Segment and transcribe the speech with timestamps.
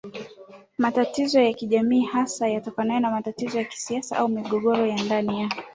[0.77, 5.49] matatizo ya kijamii hasa yatokanayo na matatizo ya kisiasa au migogoro ya ndani ya